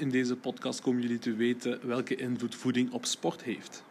[0.00, 3.84] In deze podcast komen jullie te weten welke invloed voeding op sport heeft.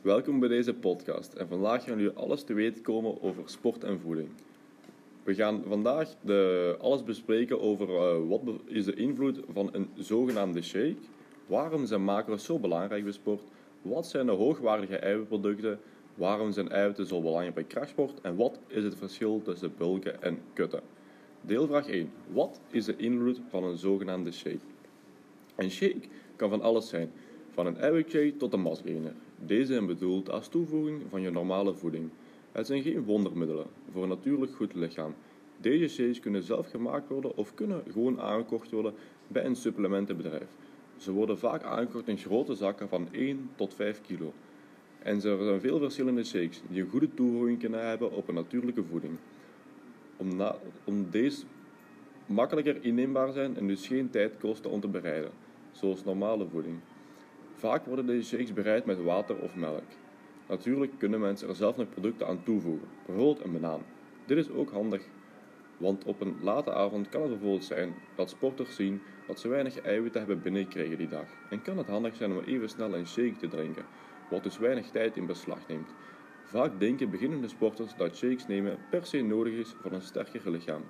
[0.00, 4.00] Welkom bij deze podcast en vandaag gaan jullie alles te weten komen over sport en
[4.00, 4.28] voeding.
[5.22, 10.62] We gaan vandaag de, alles bespreken over uh, wat is de invloed van een zogenaamde
[10.62, 10.96] shake,
[11.46, 13.42] waarom zijn macro's zo belangrijk bij sport,
[13.82, 15.80] wat zijn de hoogwaardige eiwitproducten,
[16.14, 20.38] waarom zijn eiwitten zo belangrijk bij krachtsport en wat is het verschil tussen bulken en
[20.52, 20.82] kutten.
[21.44, 22.10] Deelvraag 1.
[22.32, 24.58] Wat is de invloed van een zogenaamde shake?
[25.56, 26.00] Een shake
[26.36, 27.10] kan van alles zijn,
[27.50, 29.12] van een eiwitshake tot een masgainer.
[29.46, 32.10] Deze zijn bedoeld als toevoeging van je normale voeding.
[32.52, 35.14] Het zijn geen wondermiddelen voor een natuurlijk goed lichaam.
[35.60, 38.94] Deze shakes kunnen zelf gemaakt worden of kunnen gewoon aangekocht worden
[39.28, 40.48] bij een supplementenbedrijf.
[40.96, 44.32] Ze worden vaak aangekocht in grote zakken van 1 tot 5 kilo.
[44.98, 48.84] En er zijn veel verschillende shakes die een goede toevoeging kunnen hebben op een natuurlijke
[48.84, 49.14] voeding.
[50.16, 51.44] Om, na, om deze
[52.26, 55.30] makkelijker inneembaar zijn en dus geen tijd kosten om te bereiden,
[55.70, 56.78] zoals normale voeding.
[57.54, 59.82] Vaak worden deze shakes bereid met water of melk.
[60.48, 63.82] Natuurlijk kunnen mensen er zelf nog producten aan toevoegen, bijvoorbeeld een banaan.
[64.26, 65.02] Dit is ook handig,
[65.76, 69.80] want op een late avond kan het bijvoorbeeld zijn dat sporters zien dat ze weinig
[69.80, 71.26] eiwitten hebben binnengekregen die dag.
[71.48, 73.84] En kan het handig zijn om even snel een shake te drinken,
[74.30, 75.88] wat dus weinig tijd in beslag neemt.
[76.52, 80.82] Vaak denken beginnende sporters dat shakes nemen per se nodig is voor een sterker lichaam,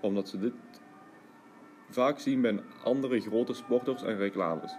[0.00, 0.52] omdat ze dit
[1.90, 4.76] vaak zien bij andere grote sporters en reclames.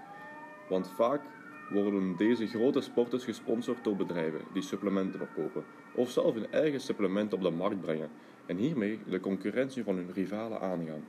[0.70, 1.22] Want vaak
[1.70, 5.64] worden deze grote sporters gesponsord door bedrijven die supplementen verkopen
[5.96, 8.10] of zelf hun eigen supplementen op de markt brengen
[8.46, 11.04] en hiermee de concurrentie van hun rivalen aangaan.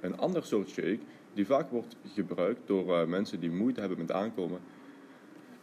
[0.00, 1.00] Een ander soort shake
[1.32, 4.60] die vaak wordt gebruikt door uh, mensen die moeite hebben met aankomen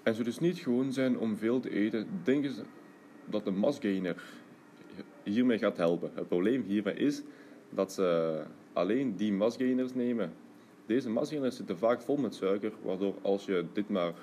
[0.03, 2.63] en ze dus niet gewoon zijn om veel te eten, denken ze
[3.31, 4.23] dat de masgainer
[5.23, 6.11] hiermee gaat helpen.
[6.13, 7.21] Het probleem hierbij is
[7.69, 8.41] dat ze
[8.73, 10.33] alleen die masgainers nemen
[10.85, 14.13] deze massageneers zitten vaak vol met suiker, waardoor als je dit maar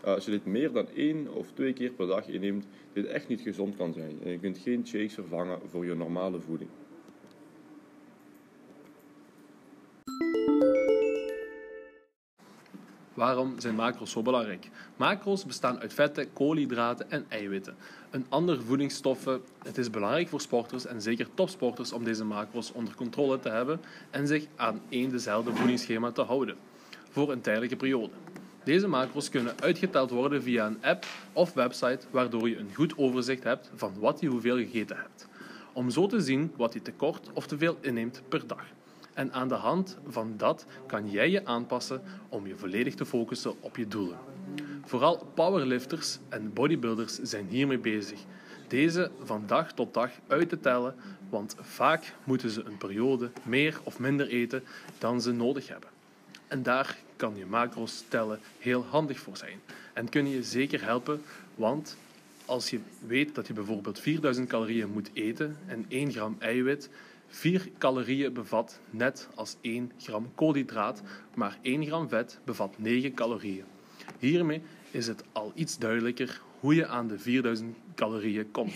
[0.00, 3.28] eh, als je dit meer dan één of twee keer per dag inneemt, dit echt
[3.28, 4.18] niet gezond kan zijn.
[4.24, 6.70] Je kunt geen shakes vervangen voor je normale voeding.
[13.24, 14.68] Waarom zijn macro's zo belangrijk?
[14.96, 17.76] Macro's bestaan uit vetten, koolhydraten en eiwitten.
[18.10, 19.40] Een andere voedingsstoffen.
[19.62, 23.80] Het is belangrijk voor sporters en zeker topsporters om deze macro's onder controle te hebben
[24.10, 26.56] en zich aan één dezelfde voedingsschema te houden
[27.10, 28.12] voor een tijdelijke periode.
[28.64, 33.44] Deze macro's kunnen uitgeteld worden via een app of website, waardoor je een goed overzicht
[33.44, 35.28] hebt van wat je hoeveel gegeten hebt.
[35.72, 38.64] Om zo te zien wat je tekort of te veel inneemt per dag.
[39.14, 43.62] En aan de hand van dat kan jij je aanpassen om je volledig te focussen
[43.62, 44.18] op je doelen.
[44.84, 48.20] Vooral powerlifters en bodybuilders zijn hiermee bezig.
[48.68, 50.94] Deze van dag tot dag uit te tellen,
[51.28, 54.62] want vaak moeten ze een periode meer of minder eten
[54.98, 55.88] dan ze nodig hebben.
[56.46, 59.60] En daar kan je macro's tellen heel handig voor zijn.
[59.92, 61.22] En kun je zeker helpen,
[61.54, 61.96] want
[62.44, 66.88] als je weet dat je bijvoorbeeld 4000 calorieën moet eten en 1 gram eiwit,
[67.34, 71.02] 4 calorieën bevat net als 1 gram koolhydraat,
[71.34, 73.64] maar 1 gram vet bevat 9 calorieën.
[74.18, 78.74] Hiermee is het al iets duidelijker hoe je aan de 4000 calorieën komt.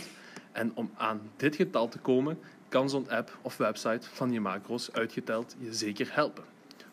[0.53, 2.39] En om aan dit getal te komen,
[2.69, 6.45] kan zo'n app of website van je macro's uitgeteld je zeker helpen.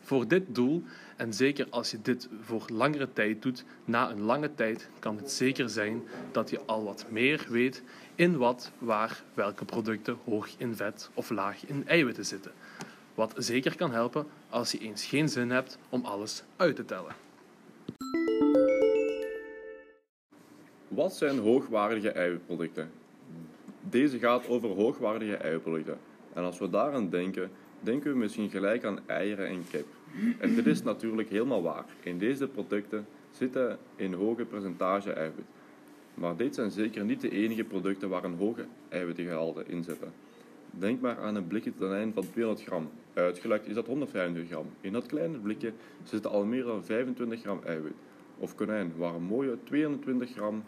[0.05, 0.83] Voor dit doel,
[1.15, 5.31] en zeker als je dit voor langere tijd doet, na een lange tijd, kan het
[5.31, 7.83] zeker zijn dat je al wat meer weet
[8.15, 12.51] in wat, waar, welke producten hoog in vet of laag in eiwitten zitten.
[13.15, 17.15] Wat zeker kan helpen als je eens geen zin hebt om alles uit te tellen.
[20.87, 22.91] Wat zijn hoogwaardige eiwitproducten?
[23.81, 25.97] Deze gaat over hoogwaardige eiwitproducten.
[26.33, 29.85] En als we daaraan denken, denken we misschien gelijk aan eieren en kip.
[30.39, 31.85] En dit is natuurlijk helemaal waar.
[32.03, 35.45] In deze producten zitten een hoge percentage eiwit.
[36.13, 40.11] Maar dit zijn zeker niet de enige producten waar een hoge eiwitgehalte in zitten.
[40.71, 42.89] Denk maar aan een blikje tonijn van 200 gram.
[43.13, 44.67] Uitgelekt is dat 125 gram.
[44.81, 45.73] In dat kleine blikje
[46.03, 47.93] zitten al meer dan 25 gram eiwit.
[48.37, 50.63] Of konijn, waar een mooie 22 gram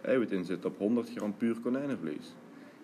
[0.00, 2.34] eiwit in zit op 100 gram puur konijnenvlees.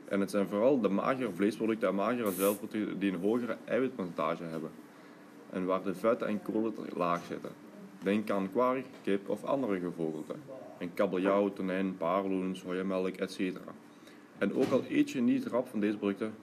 [0.09, 4.71] En het zijn vooral de magere vleesproducten en magere zuivelproducten die een hogere eiwitpercentage hebben.
[5.51, 7.51] En waar de vetten en kolen laag zitten.
[8.03, 10.35] Denk aan kwark, kip of andere gevogelte.
[10.79, 13.41] En kabeljauw, tonijn, paarloens, sojamelk, etc.
[14.39, 16.35] En ook al eet je niet rap van deze producten,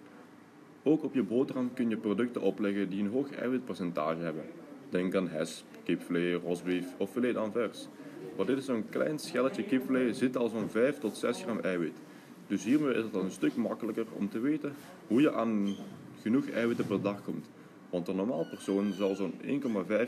[0.84, 4.44] ook op je boterham kun je producten opleggen die een hoog eiwitpercentage hebben.
[4.90, 7.88] Denk aan hesp, kipvlees, rosbief of filet d'anvers.
[8.38, 11.94] Maar dit is zo'n klein schelletje kipvlees zit al zo'n 5 tot 6 gram eiwit.
[12.50, 14.74] Dus hiermee is het dan een stuk makkelijker om te weten
[15.08, 15.76] hoe je aan
[16.22, 17.46] genoeg eiwitten per dag komt.
[17.90, 19.50] Want een normaal persoon zal zo'n 1,5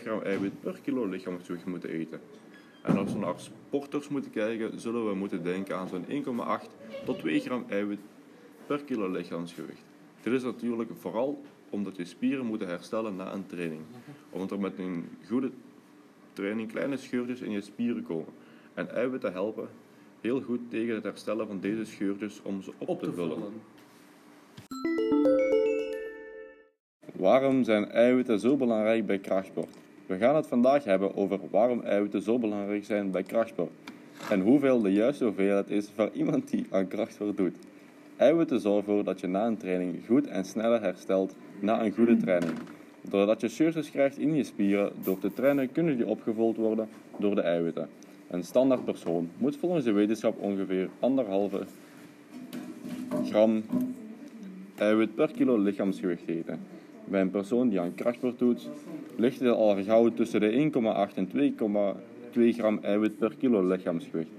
[0.01, 2.19] gram eiwit per kilo lichaamsgewicht moeten eten.
[2.83, 6.69] En als we naar sporters moeten kijken, zullen we moeten denken aan zo'n 1,8
[7.05, 7.99] tot 2 gram eiwit
[8.65, 9.83] per kilo lichaamsgewicht.
[10.21, 13.81] Dit is natuurlijk vooral omdat je spieren moeten herstellen na een training.
[14.29, 15.51] Omdat er met een goede
[16.33, 18.33] training kleine scheurtjes in je spieren komen.
[18.73, 19.69] En eiwitten helpen
[20.21, 23.37] heel goed tegen het herstellen van deze scheurtjes om ze op, te, vullen.
[27.15, 29.77] Waarom zijn eiwitten zo belangrijk bij krachtsport?
[30.05, 33.71] We gaan het vandaag hebben over waarom eiwitten zo belangrijk zijn bij krachtsport.
[34.29, 37.55] En hoeveel de juiste hoeveelheid is voor iemand die aan krachtsport doet.
[38.17, 42.17] Eiwitten zorgen ervoor dat je na een training goed en sneller herstelt na een goede
[42.17, 42.53] training.
[43.01, 47.35] Doordat je scheurtjes krijgt in je spieren door te trainen, kunnen die opgevuld worden door
[47.35, 47.89] de eiwitten.
[48.31, 50.89] Een standaard persoon moet volgens de wetenschap ongeveer
[51.61, 51.67] 1,5
[53.25, 53.63] gram
[54.75, 56.59] eiwit per kilo lichaamsgewicht eten.
[57.05, 58.69] Bij een persoon die aan krachtsport doet,
[59.15, 60.71] ligt het al gauw tussen de
[61.09, 61.29] 1,8 en
[62.33, 64.31] 2,2 gram eiwit per kilo lichaamsgewicht.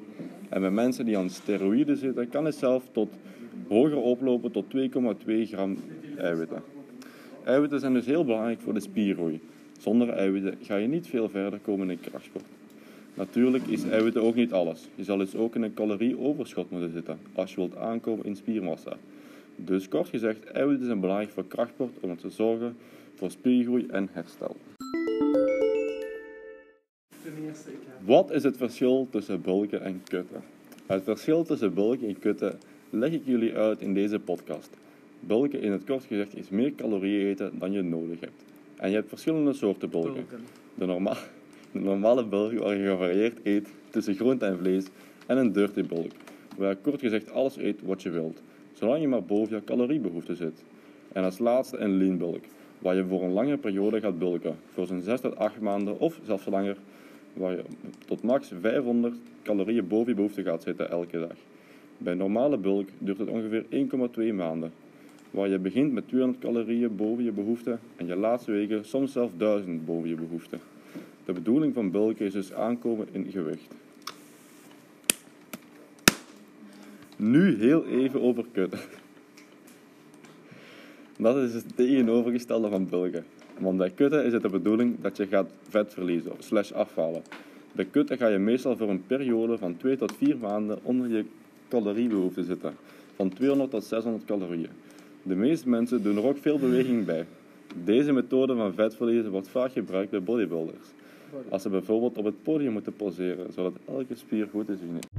[0.48, 3.12] En bij mensen die aan steroïden zitten, kan het zelf tot
[3.68, 4.78] hoger oplopen tot 2,2
[5.42, 5.76] gram
[6.16, 6.62] eiwitten.
[7.44, 9.40] Eiwitten zijn dus heel belangrijk voor de spiergroei.
[9.78, 12.44] Zonder eiwitten ga je niet veel verder komen in krachtsport.
[13.14, 14.88] Natuurlijk is eiwitten ook niet alles.
[14.94, 18.97] Je zal dus ook in een calorieoverschot moeten zitten als je wilt aankomen in spiermassa.
[19.56, 22.76] Dus kort gezegd, eiwitten zijn belangrijk voor krachtsport om te zorgen
[23.14, 24.56] voor spiergroei en herstel.
[28.05, 30.43] Wat is het verschil tussen bulken en kutten?
[30.87, 32.59] Het verschil tussen bulken en kutten
[32.91, 34.70] leg ik jullie uit in deze podcast.
[35.20, 38.44] Bulken in het kort gezegd is meer calorieën eten dan je nodig hebt.
[38.76, 40.26] En je hebt verschillende soorten bulken.
[40.75, 41.17] De, norma
[41.72, 44.86] de normale bulk waar je gevarieerd eet tussen groente en vlees
[45.26, 46.10] en een dirty bulk,
[46.56, 48.42] waar je kort gezegd alles eet wat je wilt,
[48.72, 50.62] zolang je maar boven je caloriebehoefte zit.
[51.12, 52.44] En als laatste een lean bulk,
[52.78, 56.20] waar je voor een lange periode gaat bulken, voor zo'n 6 tot 8 maanden of
[56.24, 56.76] zelfs langer,
[57.32, 57.62] waar je
[58.06, 61.36] tot max 500 calorieën boven je behoefte gaat zitten elke dag.
[61.98, 63.64] Bij normale bulk duurt het ongeveer
[64.30, 64.72] 1,2 maanden,
[65.30, 69.32] waar je begint met 200 calorieën boven je behoefte en je laatste weken soms zelfs
[69.36, 70.58] 1000 boven je behoefte.
[71.24, 73.74] De bedoeling van bulken is dus aankomen in gewicht.
[77.16, 78.78] Nu heel even over kutten.
[81.19, 83.24] Dat is het tegenovergestelde van bulken.
[83.58, 87.22] Want bij kutten is het de bedoeling dat je gaat vet verliezen, slash afvallen.
[87.72, 91.25] Bij kutten ga je meestal voor een periode van 2 tot 4 maanden onder je
[91.68, 92.75] caloriebehoefte zitten,
[93.16, 94.70] van 200 tot 600 calorieën.
[95.22, 97.26] De meeste mensen doen er ook veel beweging bij.
[97.84, 100.88] Deze methode van vetverliezen wordt vaak gebruikt bij bodybuilders.
[101.49, 105.12] Als ze bijvoorbeeld op het podium moeten poseren, zodat elke spier goed te zien is.